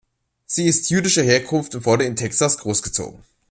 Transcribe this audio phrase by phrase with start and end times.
[0.47, 3.21] Sie ist jüdischer Herkunft und wurde in Texas großgezogen.